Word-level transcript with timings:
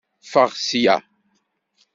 Ffeɣ 0.23 0.49
ssya! 0.59 0.95